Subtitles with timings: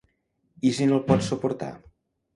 [0.69, 1.71] I si no el pots suportar?